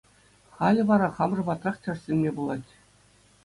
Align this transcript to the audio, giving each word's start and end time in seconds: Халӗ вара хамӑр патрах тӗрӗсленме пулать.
Халӗ 0.55 0.81
вара 0.89 1.07
хамӑр 1.15 1.39
патрах 1.47 1.77
тӗрӗсленме 1.83 2.29
пулать. 2.35 2.69